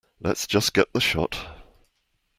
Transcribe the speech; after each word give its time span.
Lets 0.19 0.47
just 0.47 0.73
get 0.73 0.91
the 0.93 0.99
shot. 0.99 1.37